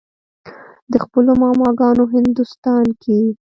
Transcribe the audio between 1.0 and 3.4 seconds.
خپلو ماما ګانو هندوستان کښې